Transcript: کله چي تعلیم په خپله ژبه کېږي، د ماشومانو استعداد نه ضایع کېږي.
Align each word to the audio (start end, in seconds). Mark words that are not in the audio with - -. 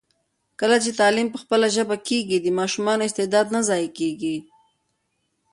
کله 0.59 0.77
چي 0.83 0.91
تعلیم 0.99 1.27
په 1.31 1.37
خپله 1.43 1.67
ژبه 1.75 1.95
کېږي، 2.07 2.37
د 2.41 2.47
ماشومانو 2.59 3.05
استعداد 3.07 3.47
نه 3.55 3.59
ضایع 3.69 3.89
کېږي. 3.99 4.37